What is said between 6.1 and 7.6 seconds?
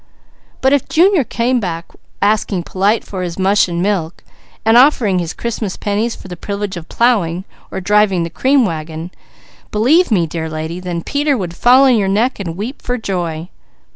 for the privilege of plowing,